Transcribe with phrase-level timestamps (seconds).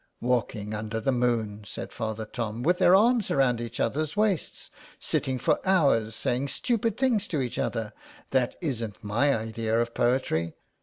[0.19, 5.37] "Walking under the moon," said Father Tom," with their arms round each other's waists, sitting
[5.37, 7.93] 59 SOME PARISHIONERS, for hours saying stupid things to each other—
[8.31, 10.55] that isn't my idea of poetry.